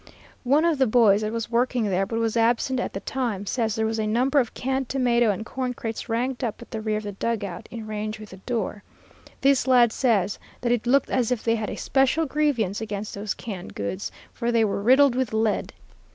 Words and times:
One 0.45 0.65
of 0.65 0.79
the 0.79 0.87
boys 0.87 1.21
that 1.21 1.31
was 1.31 1.51
working 1.51 1.83
there, 1.83 2.07
but 2.07 2.17
was 2.17 2.35
absent 2.35 2.79
at 2.79 2.91
the 2.93 3.01
time, 3.01 3.45
says 3.45 3.75
there 3.75 3.85
was 3.85 3.99
a 3.99 4.07
number 4.07 4.39
of 4.39 4.55
canned 4.55 4.89
tomato 4.89 5.29
and 5.29 5.45
corn 5.45 5.75
crates 5.75 6.09
ranked 6.09 6.43
up 6.43 6.59
at 6.59 6.71
the 6.71 6.81
rear 6.81 6.97
of 6.97 7.03
the 7.03 7.11
dug 7.11 7.43
out, 7.45 7.67
in 7.69 7.85
range 7.85 8.19
with 8.19 8.31
the 8.31 8.37
door. 8.37 8.81
This 9.41 9.67
lad 9.67 9.91
says 9.93 10.39
that 10.61 10.71
it 10.71 10.87
looked 10.87 11.11
as 11.11 11.29
if 11.31 11.43
they 11.43 11.53
had 11.55 11.69
a 11.69 11.75
special 11.75 12.25
grievance 12.25 12.81
against 12.81 13.13
those 13.13 13.35
canned 13.35 13.75
goods, 13.75 14.11
for 14.33 14.51
they 14.51 14.65
were 14.65 14.81
riddled 14.81 15.13
with 15.13 15.33
lead. 15.33 15.71